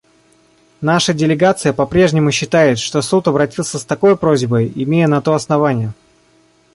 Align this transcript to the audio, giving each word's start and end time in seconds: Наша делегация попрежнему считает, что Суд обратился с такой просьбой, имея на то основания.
Наша 0.81 1.13
делегация 1.13 1.73
попрежнему 1.73 2.31
считает, 2.31 2.79
что 2.79 3.03
Суд 3.03 3.27
обратился 3.27 3.77
с 3.77 3.85
такой 3.85 4.17
просьбой, 4.17 4.71
имея 4.75 5.07
на 5.07 5.21
то 5.21 5.35
основания. 5.35 5.93